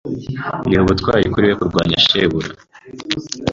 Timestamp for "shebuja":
2.05-2.51